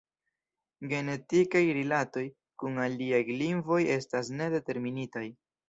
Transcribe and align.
Genetikaj 0.93 1.61
rilatoj 1.79 2.25
kun 2.63 2.81
aliaj 2.87 3.21
lingvoj 3.45 3.81
estas 3.99 4.35
ne 4.41 4.51
determinitaj. 4.59 5.27